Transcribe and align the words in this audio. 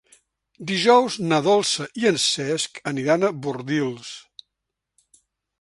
Dijous 0.71 1.17
na 1.31 1.39
Dolça 1.49 1.85
i 2.03 2.09
en 2.11 2.19
Cesc 2.25 2.81
aniran 2.93 3.29
a 3.29 3.33
Bordils. 3.45 4.13